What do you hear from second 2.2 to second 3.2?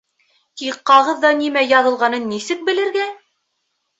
нисек белергә?